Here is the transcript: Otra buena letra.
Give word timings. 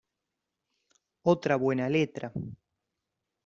Otra 1.33 1.57
buena 1.57 1.87
letra. 1.87 2.33